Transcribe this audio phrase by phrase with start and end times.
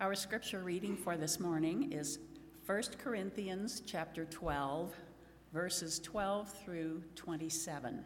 [0.00, 2.20] Our scripture reading for this morning is
[2.66, 4.94] 1 Corinthians chapter 12,
[5.52, 8.04] verses 12 through 27.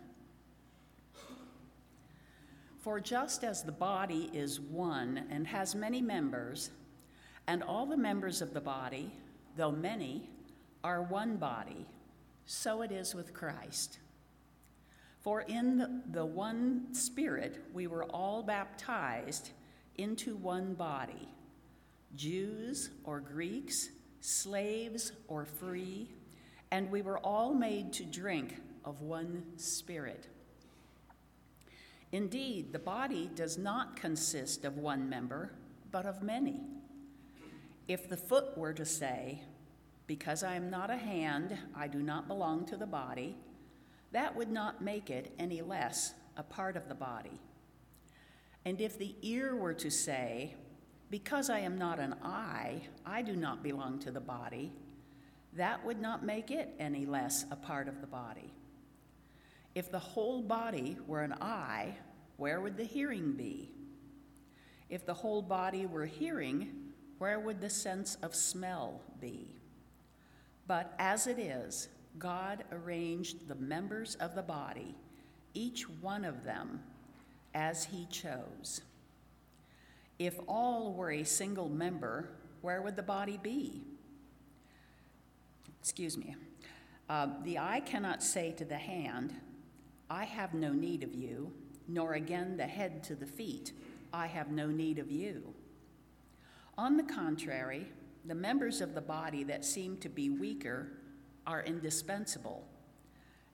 [2.78, 6.70] For just as the body is one and has many members,
[7.46, 9.12] and all the members of the body,
[9.58, 10.30] though many,
[10.82, 11.84] are one body,
[12.46, 13.98] so it is with Christ.
[15.20, 19.50] For in the, one Spirit we were all baptized
[19.98, 21.28] into one body
[22.16, 23.90] Jews or Greeks,
[24.20, 26.08] slaves or free,
[26.70, 30.28] and we were all made to drink of one Spirit.
[32.12, 35.52] Indeed, the body does not consist of one member,
[35.90, 36.60] but of many.
[37.88, 39.42] If the foot were to say,
[40.06, 43.36] Because I am not a hand, I do not belong to the body,
[44.12, 47.40] that would not make it any less a part of the body.
[48.64, 50.54] And if the ear were to say,
[51.12, 54.72] because I am not an eye, I do not belong to the body,
[55.52, 58.50] that would not make it any less a part of the body.
[59.74, 61.94] If the whole body were an eye,
[62.38, 63.70] where would the hearing be?
[64.88, 66.70] If the whole body were hearing,
[67.18, 69.54] where would the sense of smell be?
[70.66, 74.94] But as it is, God arranged the members of the body,
[75.52, 76.80] each one of them,
[77.52, 78.80] as He chose.
[80.22, 82.28] If all were a single member,
[82.60, 83.82] where would the body be?
[85.80, 86.36] Excuse me.
[87.10, 89.34] Uh, the eye cannot say to the hand,
[90.08, 91.50] I have no need of you,
[91.88, 93.72] nor again the head to the feet,
[94.12, 95.54] I have no need of you.
[96.78, 97.88] On the contrary,
[98.24, 100.86] the members of the body that seem to be weaker
[101.48, 102.64] are indispensable,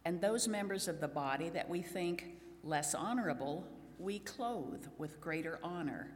[0.05, 2.27] and those members of the body that we think
[2.63, 3.67] less honorable,
[3.99, 6.11] we clothe with greater honor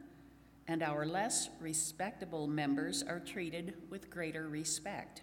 [0.69, 5.23] and our less respectable members are treated with greater respect.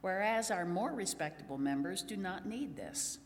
[0.00, 3.18] Whereas our more respectable members do not need this.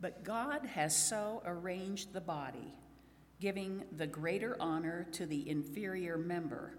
[0.00, 2.74] But God has so arranged the body,
[3.40, 6.76] giving the greater honor to the inferior member,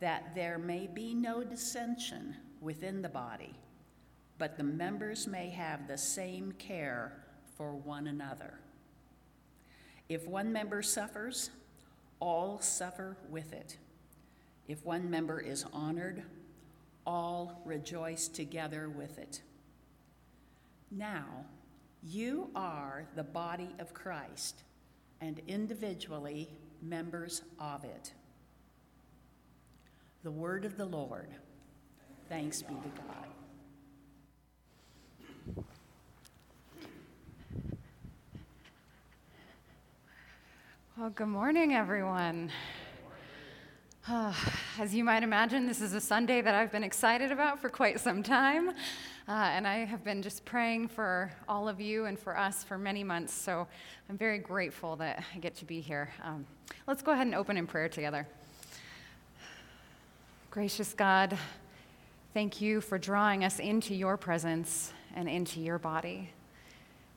[0.00, 3.54] that there may be no dissension within the body,
[4.38, 7.24] but the members may have the same care
[7.56, 8.54] for one another.
[10.08, 11.50] If one member suffers,
[12.20, 13.78] all suffer with it.
[14.66, 16.22] If one member is honored,
[17.06, 19.42] all rejoice together with it.
[20.90, 21.46] Now,
[22.02, 24.62] you are the body of Christ
[25.20, 26.50] and individually
[26.82, 28.12] members of it.
[30.22, 31.28] The word of the Lord.
[32.28, 33.37] Thanks be to God.
[41.08, 42.52] Well, good morning, everyone.
[44.06, 44.34] Uh,
[44.78, 47.98] as you might imagine, this is a Sunday that I've been excited about for quite
[47.98, 48.68] some time.
[48.68, 48.72] Uh,
[49.26, 53.04] and I have been just praying for all of you and for us for many
[53.04, 53.32] months.
[53.32, 53.66] So
[54.10, 56.10] I'm very grateful that I get to be here.
[56.22, 56.44] Um,
[56.86, 58.26] let's go ahead and open in prayer together.
[60.50, 61.38] Gracious God,
[62.34, 66.28] thank you for drawing us into your presence and into your body.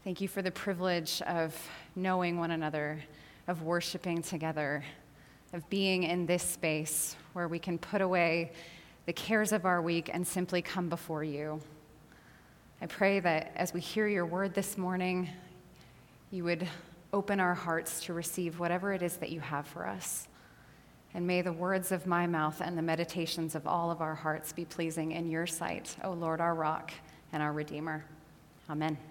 [0.05, 1.53] Thank you for the privilege of
[1.97, 3.01] knowing one another
[3.51, 4.81] of worshiping together,
[5.51, 8.53] of being in this space where we can put away
[9.07, 11.59] the cares of our week and simply come before you.
[12.81, 15.29] I pray that as we hear your word this morning,
[16.31, 16.65] you would
[17.11, 20.29] open our hearts to receive whatever it is that you have for us.
[21.13, 24.53] And may the words of my mouth and the meditations of all of our hearts
[24.53, 26.93] be pleasing in your sight, O Lord, our rock
[27.33, 28.05] and our Redeemer.
[28.69, 29.10] Amen.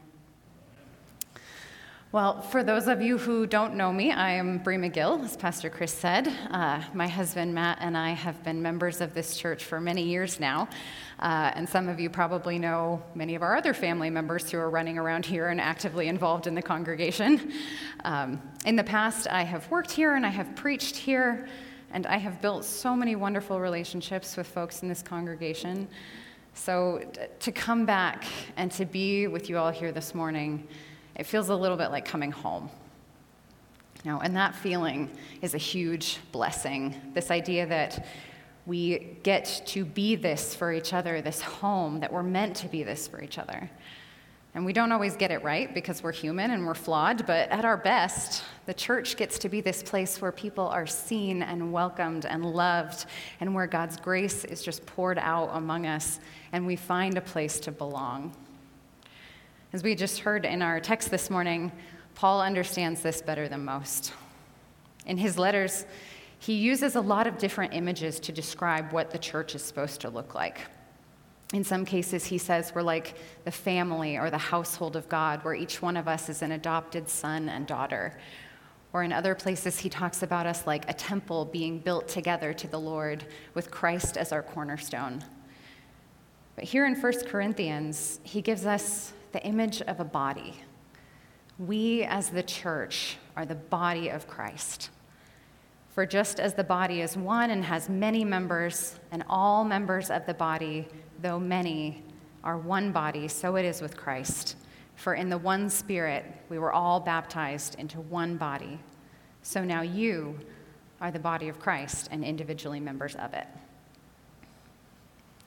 [2.13, 5.71] Well, for those of you who don't know me, I am Bree McGill, as Pastor
[5.71, 6.27] Chris said.
[6.51, 10.41] Uh, my husband Matt and I have been members of this church for many years
[10.41, 10.69] now.
[11.21, 14.71] Uh, and some of you probably know many of our other family members who are
[14.71, 17.53] running around here and actively involved in the congregation.
[18.03, 21.49] Um, in the past, I have worked here and I have preached here,
[21.93, 25.87] and I have built so many wonderful relationships with folks in this congregation.
[26.55, 27.09] So
[27.39, 28.25] to come back
[28.57, 30.67] and to be with you all here this morning,
[31.21, 32.71] it feels a little bit like coming home.
[34.07, 35.11] Know, and that feeling
[35.43, 36.95] is a huge blessing.
[37.13, 38.07] This idea that
[38.65, 42.83] we get to be this for each other, this home, that we're meant to be
[42.85, 43.71] this for each other.
[44.55, 47.67] And we don't always get it right because we're human and we're flawed, but at
[47.67, 52.25] our best, the church gets to be this place where people are seen and welcomed
[52.25, 53.05] and loved,
[53.41, 56.19] and where God's grace is just poured out among us,
[56.53, 58.35] and we find a place to belong.
[59.73, 61.71] As we just heard in our text this morning,
[62.17, 64.13] Paul understands this better than most.
[65.07, 65.87] In his letters,
[66.41, 70.11] he uses a lot of different images to describe what the church is supposed to
[70.11, 70.63] look like.
[71.55, 73.15] In some cases, he says we're like
[73.45, 77.09] the family or the household of God, where each one of us is an adopted
[77.09, 78.19] son and daughter.
[78.93, 82.67] Or in other places, he talks about us like a temple being built together to
[82.67, 83.25] the Lord
[83.55, 85.25] with Christ as our cornerstone.
[86.57, 90.55] But here in 1 Corinthians, he gives us the image of a body.
[91.59, 94.91] We, as the church, are the body of Christ.
[95.91, 100.25] For just as the body is one and has many members, and all members of
[100.27, 100.89] the body
[101.23, 102.03] though many
[102.45, 104.57] are one body, so it is with Christ.
[104.97, 108.79] For in the one Spirit we were all baptized into one body.
[109.43, 110.39] So now you
[111.01, 113.47] are the body of Christ and individually members of it.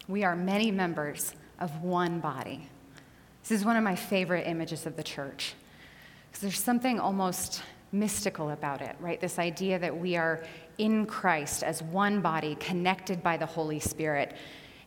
[0.08, 2.68] We are many members of one body.
[3.44, 5.54] This is one of my favorite images of the church
[6.32, 7.62] because there's something almost
[7.92, 9.20] mystical about it, right?
[9.20, 10.44] This idea that we are
[10.78, 14.36] in Christ as one body, connected by the Holy Spirit,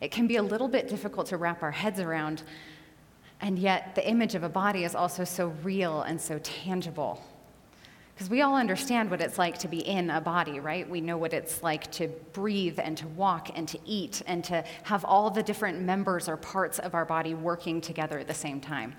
[0.01, 2.41] it can be a little bit difficult to wrap our heads around,
[3.41, 7.23] and yet the image of a body is also so real and so tangible.
[8.17, 10.89] Because we all understand what it's like to be in a body, right?
[10.89, 14.63] We know what it's like to breathe and to walk and to eat and to
[14.85, 18.59] have all the different members or parts of our body working together at the same
[18.59, 18.95] time.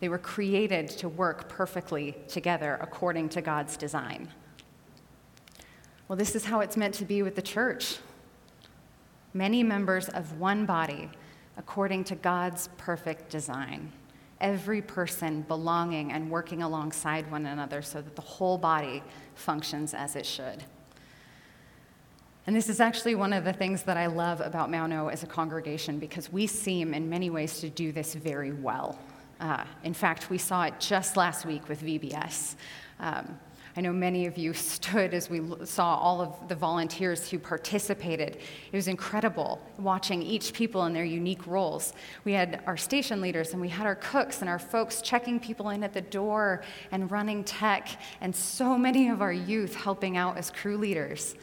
[0.00, 4.26] They were created to work perfectly together according to God's design.
[6.08, 7.98] Well, this is how it's meant to be with the church
[9.32, 11.08] many members of one body
[11.56, 13.92] according to God's perfect design.
[14.40, 19.02] Every person belonging and working alongside one another so that the whole body
[19.34, 20.64] functions as it should.
[22.46, 25.24] And this is actually one of the things that I love about Mount O as
[25.24, 28.98] a congregation because we seem in many ways to do this very well.
[29.40, 32.54] Uh, in fact, we saw it just last week with VBS.
[33.00, 33.38] Um,
[33.76, 38.38] I know many of you stood as we saw all of the volunteers who participated.
[38.72, 41.92] It was incredible watching each people in their unique roles.
[42.24, 45.68] We had our station leaders and we had our cooks and our folks checking people
[45.70, 50.38] in at the door and running tech, and so many of our youth helping out
[50.38, 51.34] as crew leaders.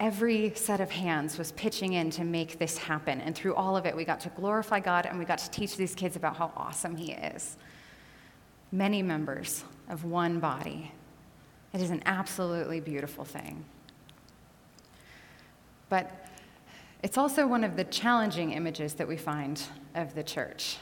[0.00, 3.20] Every set of hands was pitching in to make this happen.
[3.20, 5.76] And through all of it, we got to glorify God and we got to teach
[5.76, 7.56] these kids about how awesome He is.
[8.70, 10.92] Many members of one body.
[11.72, 13.64] It is an absolutely beautiful thing.
[15.88, 16.26] But
[17.02, 19.62] it's also one of the challenging images that we find
[19.94, 20.78] of the church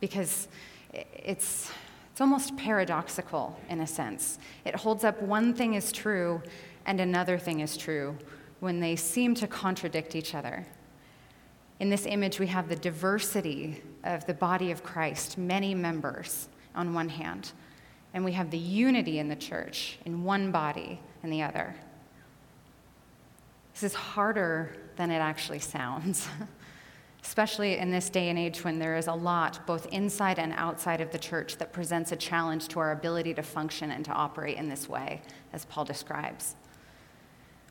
[0.00, 0.48] because
[0.92, 1.70] it's,
[2.12, 4.38] it's almost paradoxical in a sense.
[4.64, 6.42] It holds up one thing is true
[6.86, 8.16] and another thing is true
[8.60, 10.66] when they seem to contradict each other.
[11.80, 16.94] In this image, we have the diversity of the body of Christ, many members on
[16.94, 17.52] one hand,
[18.12, 21.74] and we have the unity in the church in one body in the other.
[23.74, 26.28] This is harder than it actually sounds,
[27.24, 31.00] especially in this day and age when there is a lot, both inside and outside
[31.00, 34.56] of the church, that presents a challenge to our ability to function and to operate
[34.56, 35.22] in this way,
[35.52, 36.54] as Paul describes.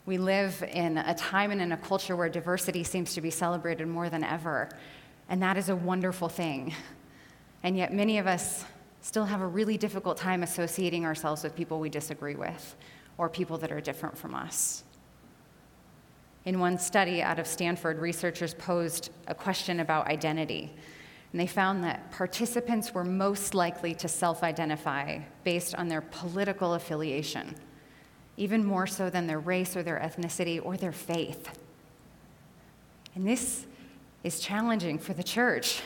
[0.05, 3.87] We live in a time and in a culture where diversity seems to be celebrated
[3.87, 4.67] more than ever,
[5.29, 6.73] and that is a wonderful thing.
[7.63, 8.65] And yet, many of us
[9.03, 12.75] still have a really difficult time associating ourselves with people we disagree with
[13.17, 14.83] or people that are different from us.
[16.45, 20.73] In one study out of Stanford, researchers posed a question about identity.
[21.31, 26.75] And they found that participants were most likely to self identify based on their political
[26.75, 27.55] affiliation,
[28.37, 31.49] even more so than their race or their ethnicity or their faith.
[33.15, 33.65] And this
[34.23, 35.81] is challenging for the church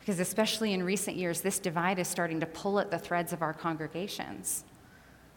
[0.00, 3.42] because, especially in recent years, this divide is starting to pull at the threads of
[3.42, 4.64] our congregations.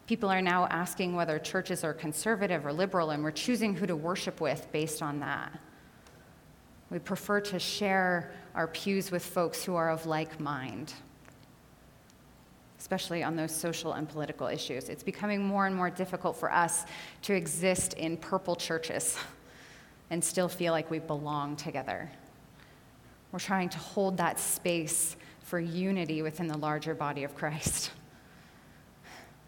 [0.06, 3.96] People are now asking whether churches are conservative or liberal, and we're choosing who to
[3.96, 5.58] worship with based on that.
[6.90, 10.92] We prefer to share our pews with folks who are of like mind,
[12.78, 14.88] especially on those social and political issues.
[14.88, 16.84] It's becoming more and more difficult for us
[17.22, 19.16] to exist in purple churches
[20.10, 22.10] and still feel like we belong together.
[23.34, 27.90] We're trying to hold that space for unity within the larger body of Christ.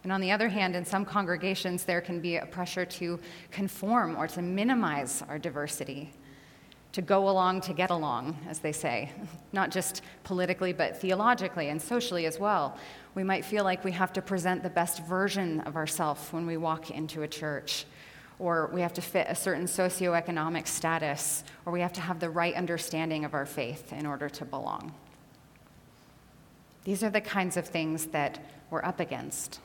[0.02, 3.21] And on the other hand, in some congregations, there can be a pressure to
[3.52, 6.12] conform or to minimize our diversity,
[6.95, 9.12] to go along to get along, as they say,
[9.52, 12.76] not just politically, but theologically and socially as well.
[13.14, 16.57] We might feel like we have to present the best version of ourselves when we
[16.57, 17.87] walk into a church
[18.38, 22.31] or we have to fit a certain socioeconomic status, or we have to have the
[22.31, 24.93] right understanding of our faith in order to belong.
[26.85, 28.38] These are the kinds of things that
[28.71, 29.61] we're up against.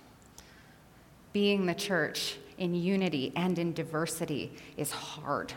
[1.33, 5.53] Being the church in unity and in diversity is hard.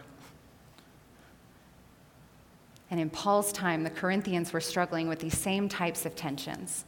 [2.91, 6.85] And in Paul's time, the Corinthians were struggling with these same types of tensions.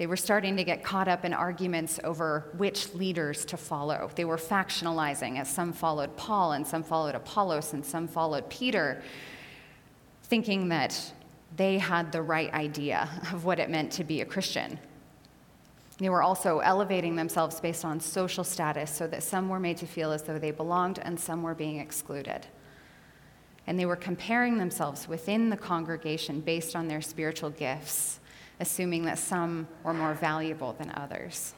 [0.00, 4.10] They were starting to get caught up in arguments over which leaders to follow.
[4.14, 9.02] They were factionalizing, as some followed Paul, and some followed Apollos, and some followed Peter,
[10.22, 11.12] thinking that
[11.54, 14.78] they had the right idea of what it meant to be a Christian.
[15.98, 19.86] They were also elevating themselves based on social status so that some were made to
[19.86, 22.46] feel as though they belonged and some were being excluded.
[23.66, 28.19] And they were comparing themselves within the congregation based on their spiritual gifts,
[28.60, 31.54] assuming that some were more valuable than others.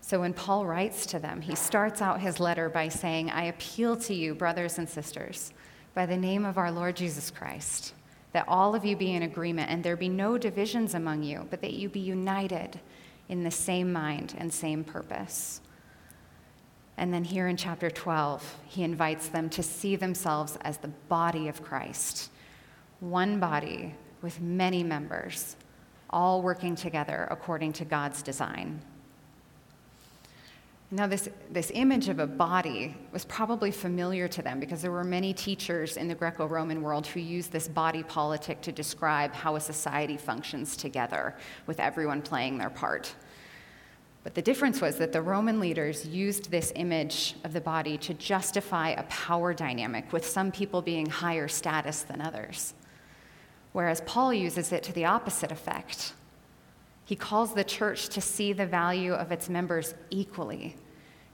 [0.00, 3.96] So when Paul writes to them, he starts out his letter by saying, I appeal
[3.96, 5.52] to you, brothers and sisters,
[5.94, 7.94] by the name of our Lord Jesus Christ
[8.34, 11.60] that all of you be in agreement and there be no divisions among you, but
[11.60, 12.80] that you be united
[13.28, 15.60] in the same mind and same purpose.
[16.96, 21.46] And then here in chapter 12, he invites them to see themselves as the body
[21.46, 22.30] of Christ,
[22.98, 25.54] one body with many members,
[26.08, 28.80] all working together according to God's design.
[30.90, 35.04] Now, this, this image of a body was probably familiar to them because there were
[35.04, 39.56] many teachers in the Greco Roman world who used this body politic to describe how
[39.56, 43.14] a society functions together, with everyone playing their part.
[44.22, 48.14] But the difference was that the Roman leaders used this image of the body to
[48.14, 52.72] justify a power dynamic, with some people being higher status than others.
[53.74, 56.12] Whereas Paul uses it to the opposite effect.
[57.04, 60.76] He calls the church to see the value of its members equally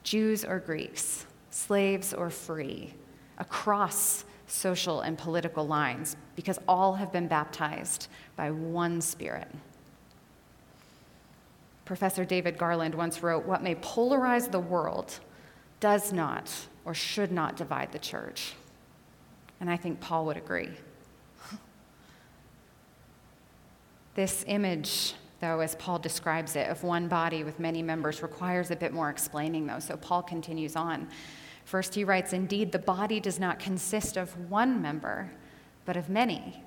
[0.05, 2.95] Jews or Greeks, slaves or free,
[3.37, 9.49] across social and political lines, because all have been baptized by one Spirit.
[11.85, 15.21] Professor David Garland once wrote What may polarize the world
[15.79, 16.51] does not
[16.87, 18.55] or should not divide the church.
[19.61, 20.71] And I think Paul would agree.
[24.15, 28.77] This image though, as Paul describes it, of one body with many members requires a
[28.77, 29.79] bit more explaining, though.
[29.79, 31.09] So Paul continues on.
[31.65, 35.31] First, he writes Indeed, the body does not consist of one member,
[35.85, 36.63] but of many.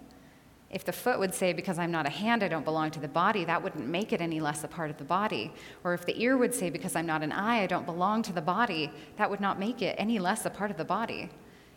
[0.72, 3.08] If the foot would say, Because I'm not a hand, I don't belong to the
[3.08, 5.54] body, that wouldn't make it any less a part of the body.
[5.84, 8.34] Or if the ear would say, Because I'm not an eye, I don't belong to
[8.34, 11.30] the body, that would not make it any less a part of the body.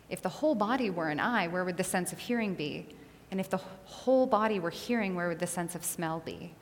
[0.09, 2.87] If the whole body were an eye, where would the sense of hearing be?
[3.31, 6.53] And if the whole body were hearing, where would the sense of smell be?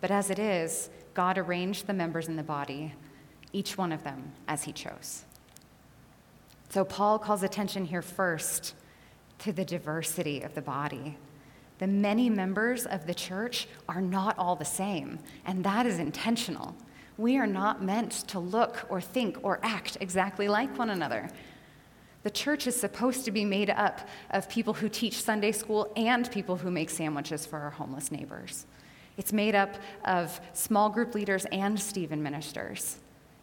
[0.00, 2.94] But as it is, God arranged the members in the body,
[3.52, 5.24] each one of them as he chose.
[6.68, 8.74] So Paul calls attention here first
[9.38, 11.16] to the diversity of the body.
[11.78, 16.74] The many members of the church are not all the same, and that is intentional.
[17.16, 21.30] We are not meant to look or think or act exactly like one another.
[22.22, 26.30] The church is supposed to be made up of people who teach Sunday school and
[26.30, 28.66] people who make sandwiches for our homeless neighbors.
[29.16, 32.98] It's made up of small group leaders and Stephen ministers.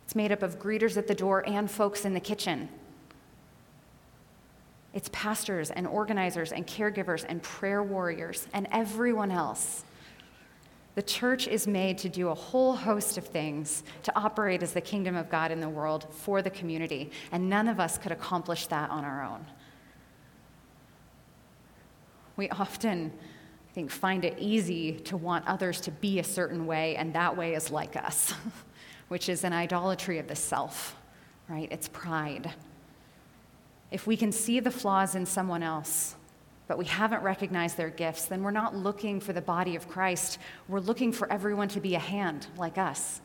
[0.05, 2.70] It's made up of greeters at the door and folks in the kitchen.
[4.94, 9.84] It's pastors and organizers and caregivers and prayer warriors and everyone else.
[10.95, 14.81] The church is made to do a whole host of things to operate as the
[14.81, 18.67] kingdom of God in the world for the community, and none of us could accomplish
[18.67, 19.45] that on our own.
[22.37, 23.11] We often
[23.69, 27.35] I think, find it easy to want others to be a certain way, and that
[27.35, 28.33] way is like us,
[29.09, 30.95] which is an idolatry of the self,
[31.49, 31.67] right?
[31.69, 32.53] It's pride.
[33.91, 36.15] If we can see the flaws in someone else,
[36.67, 40.39] but we haven't recognized their gifts, then we're not looking for the body of Christ.
[40.67, 43.22] We're looking for everyone to be a hand like us.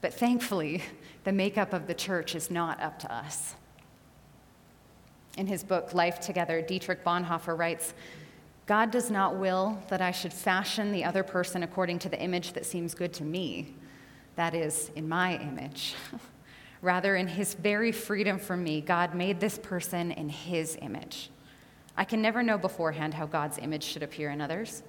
[0.00, 0.82] But thankfully,
[1.24, 3.54] the makeup of the church is not up to us.
[5.36, 7.94] In his book, Life Together, Dietrich Bonhoeffer writes
[8.66, 12.52] God does not will that I should fashion the other person according to the image
[12.52, 13.74] that seems good to me,
[14.36, 15.96] that is, in my image.
[16.82, 21.30] Rather, in his very freedom from me, God made this person in his image.
[22.00, 24.82] I can never know beforehand how God's image should appear in others.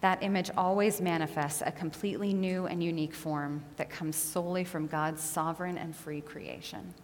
[0.00, 5.20] That image always manifests a completely new and unique form that comes solely from God's
[5.20, 6.94] sovereign and free creation.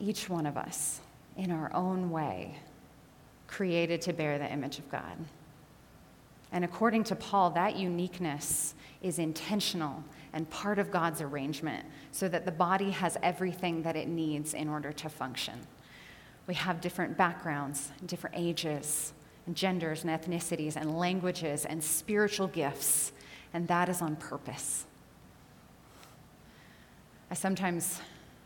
[0.00, 1.00] Each one of us,
[1.38, 2.56] in our own way,
[3.46, 5.16] created to bear the image of God.
[6.52, 12.44] And according to Paul, that uniqueness is intentional and part of God's arrangement so that
[12.44, 15.66] the body has everything that it needs in order to function.
[16.46, 19.12] We have different backgrounds, different ages,
[19.46, 23.12] and genders, and ethnicities, and languages, and spiritual gifts,
[23.52, 24.86] and that is on purpose.
[27.30, 28.00] I sometimes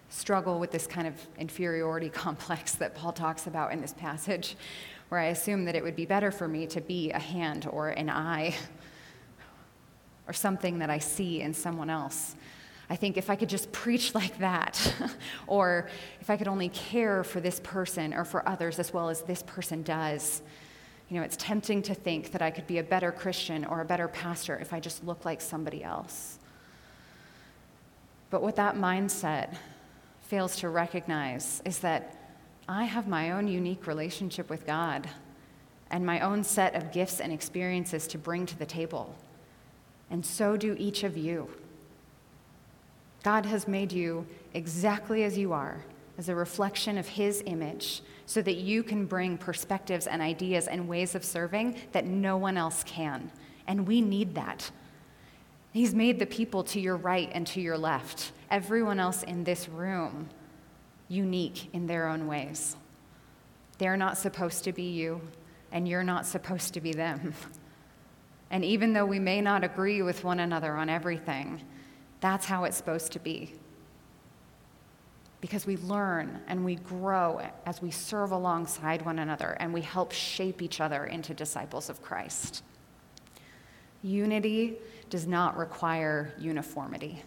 [0.09, 4.57] struggle with this kind of inferiority complex that Paul talks about in this passage,
[5.09, 7.91] where I assume that it would be better for me to be a hand or
[7.91, 8.55] an eye
[10.29, 12.35] or something that I see in someone else.
[12.89, 14.95] I think if I could just preach like that,
[15.47, 15.89] or
[16.21, 19.43] if I could only care for this person or for others as well as this
[19.43, 20.43] person does,
[21.09, 23.85] you know, it's tempting to think that I could be a better Christian or a
[23.85, 26.39] better pastor if I just look like somebody else.
[28.31, 29.57] But what that mindset
[30.23, 32.17] fails to recognize is that
[32.69, 35.09] I have my own unique relationship with God
[35.93, 39.15] and my own set of gifts and experiences to bring to the table.
[40.11, 41.49] And so do each of you.
[43.23, 45.85] God has made you exactly as you are,
[46.19, 50.89] as a reflection of His image, so that you can bring perspectives and ideas and
[50.89, 53.31] ways of serving that no one else can.
[53.67, 54.71] And we need that.
[55.73, 59.69] He's made the people to your right and to your left, everyone else in this
[59.69, 60.29] room,
[61.09, 62.77] unique in their own ways.
[63.79, 65.21] They're not supposed to be you,
[65.73, 67.35] and you're not supposed to be them.
[68.51, 71.63] And even though we may not agree with one another on everything,
[72.21, 73.55] that's how it's supposed to be.
[75.41, 80.13] Because we learn and we grow as we serve alongside one another and we help
[80.13, 82.63] shape each other into disciples of Christ.
[84.03, 84.77] Unity
[85.11, 87.23] does not require uniformity.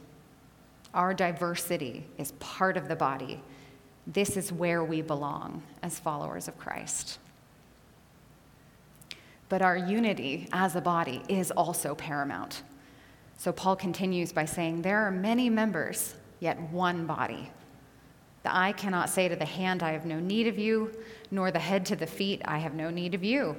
[0.93, 3.41] Our diversity is part of the body.
[4.07, 7.19] This is where we belong as followers of Christ.
[9.49, 12.63] But our unity as a body is also paramount.
[13.39, 17.49] So Paul continues by saying, There are many members, yet one body.
[18.43, 20.91] The eye cannot say to the hand, I have no need of you,
[21.31, 23.55] nor the head to the feet, I have no need of you.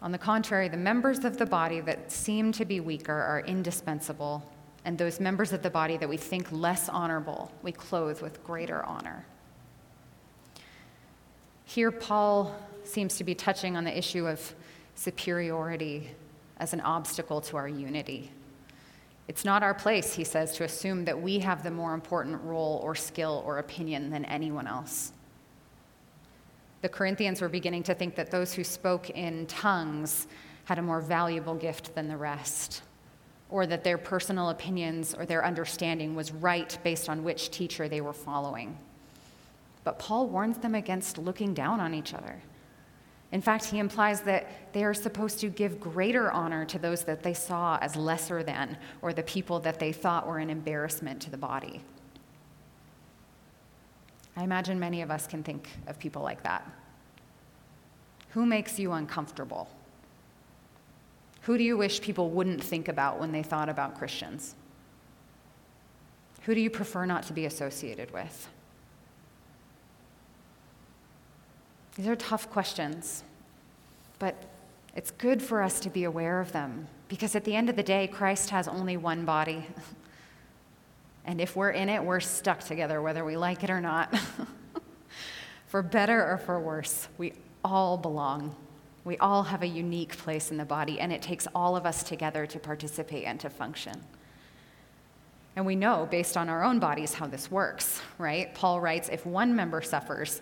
[0.00, 4.48] On the contrary, the members of the body that seem to be weaker are indispensable,
[4.84, 8.84] and those members of the body that we think less honorable, we clothe with greater
[8.84, 9.26] honor.
[11.64, 12.54] Here, Paul
[12.84, 14.54] seems to be touching on the issue of
[14.94, 16.12] superiority
[16.58, 18.30] as an obstacle to our unity.
[19.28, 22.80] It's not our place, he says, to assume that we have the more important role
[22.82, 25.12] or skill or opinion than anyone else.
[26.82, 30.26] The Corinthians were beginning to think that those who spoke in tongues
[30.64, 32.82] had a more valuable gift than the rest,
[33.50, 38.00] or that their personal opinions or their understanding was right based on which teacher they
[38.00, 38.78] were following.
[39.84, 42.40] But Paul warns them against looking down on each other.
[43.32, 47.22] In fact, he implies that they are supposed to give greater honor to those that
[47.22, 51.30] they saw as lesser than, or the people that they thought were an embarrassment to
[51.30, 51.80] the body.
[54.36, 56.68] I imagine many of us can think of people like that.
[58.30, 59.68] Who makes you uncomfortable?
[61.42, 64.54] Who do you wish people wouldn't think about when they thought about Christians?
[66.42, 68.48] Who do you prefer not to be associated with?
[72.00, 73.24] These are tough questions,
[74.18, 74.34] but
[74.96, 77.82] it's good for us to be aware of them because at the end of the
[77.82, 79.66] day, Christ has only one body.
[81.26, 84.18] And if we're in it, we're stuck together, whether we like it or not.
[85.66, 88.56] for better or for worse, we all belong.
[89.04, 92.02] We all have a unique place in the body, and it takes all of us
[92.02, 94.00] together to participate and to function.
[95.56, 98.52] And we know, based on our own bodies, how this works, right?
[98.54, 100.40] Paul writes if one member suffers,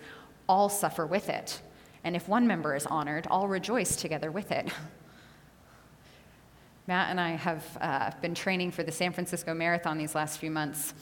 [0.49, 1.61] all suffer with it.
[2.05, 4.69] And if one member is honored, all rejoice together with it.
[6.87, 10.51] Matt and I have uh, been training for the San Francisco Marathon these last few
[10.51, 10.95] months.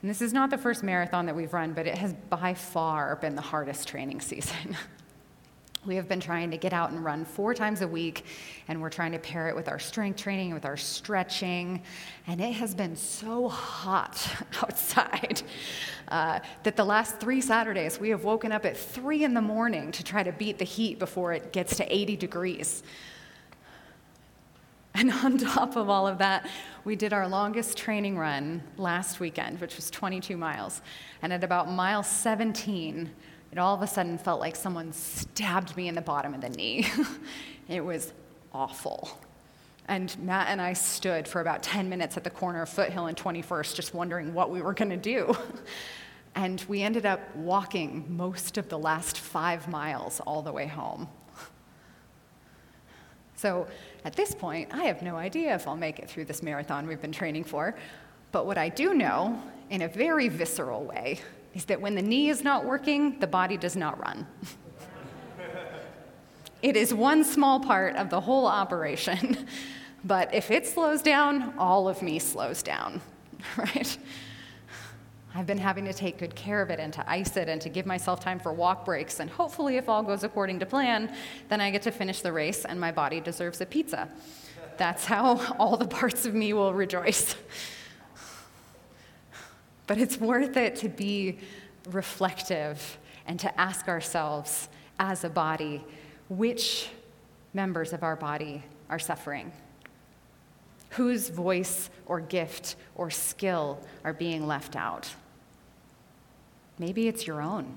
[0.00, 3.16] And this is not the first marathon that we've run, but it has by far
[3.16, 4.76] been the hardest training season.
[5.86, 8.24] We have been trying to get out and run four times a week,
[8.68, 11.82] and we're trying to pair it with our strength training, with our stretching.
[12.26, 14.28] And it has been so hot
[14.62, 15.42] outside
[16.08, 19.92] uh, that the last three Saturdays we have woken up at three in the morning
[19.92, 22.82] to try to beat the heat before it gets to 80 degrees.
[24.98, 26.48] And on top of all of that,
[26.84, 30.80] we did our longest training run last weekend, which was 22 miles.
[31.20, 33.10] And at about mile 17,
[33.56, 36.50] it all of a sudden felt like someone stabbed me in the bottom of the
[36.50, 36.86] knee.
[37.68, 38.12] it was
[38.52, 39.18] awful.
[39.88, 43.16] And Matt and I stood for about 10 minutes at the corner of Foothill and
[43.16, 45.34] 21st, just wondering what we were going to do.
[46.34, 51.08] and we ended up walking most of the last five miles all the way home.
[53.38, 53.66] So
[54.04, 57.02] at this point, I have no idea if I'll make it through this marathon we've
[57.02, 57.76] been training for.
[58.32, 61.20] But what I do know, in a very visceral way,
[61.56, 64.26] is that when the knee is not working, the body does not run.
[66.60, 69.46] it is one small part of the whole operation.
[70.04, 73.00] but if it slows down, all of me slows down,
[73.56, 73.96] right?
[75.34, 77.70] I've been having to take good care of it and to ice it and to
[77.70, 79.18] give myself time for walk breaks.
[79.18, 81.10] And hopefully, if all goes according to plan,
[81.48, 84.10] then I get to finish the race and my body deserves a pizza.
[84.76, 87.34] That's how all the parts of me will rejoice.
[89.86, 91.38] But it's worth it to be
[91.90, 94.68] reflective and to ask ourselves
[94.98, 95.84] as a body
[96.28, 96.88] which
[97.54, 99.52] members of our body are suffering
[100.90, 105.14] whose voice or gift or skill are being left out.
[106.78, 107.76] Maybe it's your own.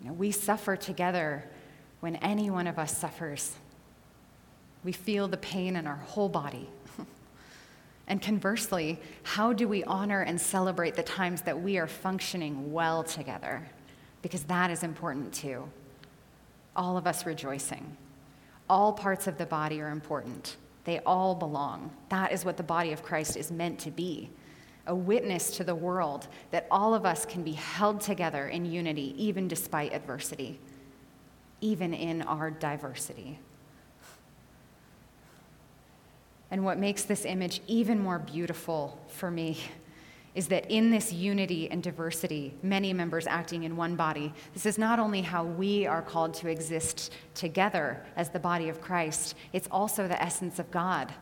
[0.00, 1.44] You know, we suffer together
[2.00, 3.54] when any one of us suffers.
[4.84, 6.68] We feel the pain in our whole body.
[8.08, 13.02] And conversely, how do we honor and celebrate the times that we are functioning well
[13.02, 13.68] together?
[14.22, 15.68] Because that is important too.
[16.76, 17.96] All of us rejoicing.
[18.68, 20.56] All parts of the body are important.
[20.84, 21.90] They all belong.
[22.10, 24.30] That is what the body of Christ is meant to be
[24.86, 29.14] a witness to the world that all of us can be held together in unity,
[29.18, 30.60] even despite adversity,
[31.60, 33.38] even in our diversity.
[36.50, 39.58] And what makes this image even more beautiful for me
[40.36, 44.76] is that in this unity and diversity, many members acting in one body, this is
[44.76, 49.66] not only how we are called to exist together as the body of Christ, it's
[49.70, 51.12] also the essence of God.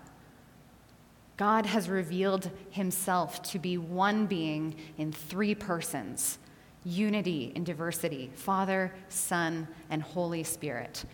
[1.36, 6.38] God has revealed himself to be one being in three persons
[6.84, 11.04] unity in diversity Father, Son, and Holy Spirit.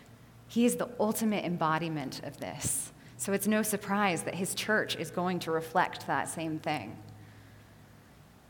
[0.49, 2.93] He is the ultimate embodiment of this.
[3.21, 6.97] So it's no surprise that his church is going to reflect that same thing.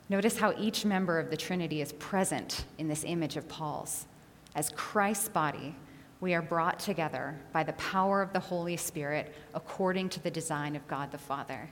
[0.08, 4.06] Notice how each member of the Trinity is present in this image of Paul's.
[4.54, 5.74] As Christ's body,
[6.20, 10.76] we are brought together by the power of the Holy Spirit according to the design
[10.76, 11.68] of God the Father.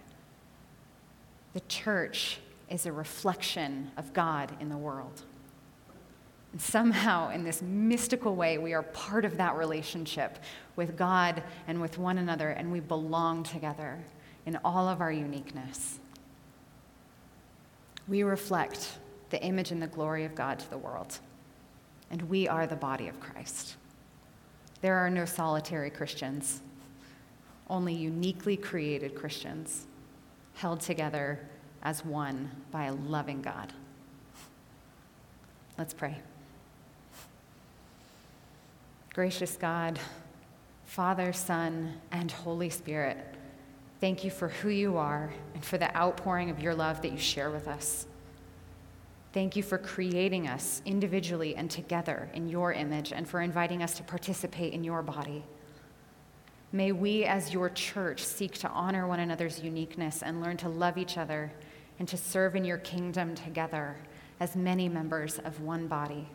[1.52, 5.22] The church is a reflection of God in the world.
[6.52, 10.38] And somehow, in this mystical way, we are part of that relationship
[10.76, 13.98] with God and with one another, and we belong together
[14.46, 15.98] in all of our uniqueness
[18.08, 18.98] we reflect
[19.30, 21.18] the image and the glory of God to the world.
[22.10, 23.76] And we are the body of Christ.
[24.80, 26.62] There are no solitary Christians,
[27.68, 29.86] only uniquely created Christians
[30.54, 31.38] held together
[31.82, 33.72] as one by a loving God.
[35.76, 36.16] Let's pray.
[39.18, 39.98] Gracious God,
[40.84, 43.18] Father, Son, and Holy Spirit,
[44.00, 47.18] Thank you for who you are and for the outpouring of your love that you
[47.18, 48.06] share with us.
[49.32, 53.94] Thank you for creating us individually and together in your image and for inviting us
[53.94, 55.42] to participate in your body.
[56.70, 60.96] May we, as your church, seek to honor one another's uniqueness and learn to love
[60.96, 61.50] each other
[61.98, 63.96] and to serve in your kingdom together
[64.38, 66.28] as many members of one body.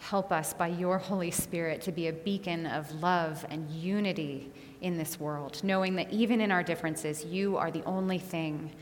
[0.00, 4.96] Help us by your Holy Spirit to be a beacon of love and unity in
[4.96, 8.72] this world, knowing that even in our differences, you are the only thing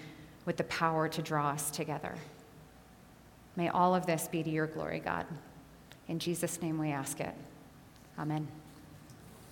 [0.46, 2.14] with the power to draw us together.
[3.56, 5.26] May all of this be to your glory, God.
[6.06, 7.34] In Jesus' name we ask it.
[8.16, 8.46] Amen.